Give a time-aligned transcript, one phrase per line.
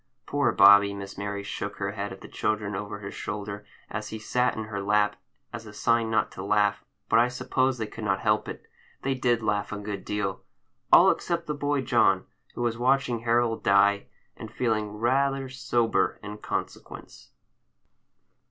[0.25, 0.95] Poor Bobby!
[0.95, 4.63] Miss Mary shook her head at the children over his shoulder, as he sat in
[4.63, 5.15] her lap,
[5.53, 8.63] as a sign not to laugh, but I suppose they could not help it.
[9.03, 12.25] They did laugh a good deal,—all except the boy John,
[12.55, 17.29] who was watching Harold die, and feeling rather sober in consequence.